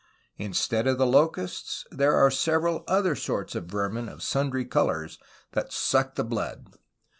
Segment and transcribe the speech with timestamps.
[0.37, 5.19] Instead of the locusts, there are several other sorts of vermin of sundry colours,
[5.51, 6.75] that suck the blood.